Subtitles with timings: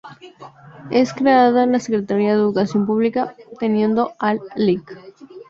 [0.89, 4.97] Es creada la Secretaría de Educación Pública, teniendo al Lic.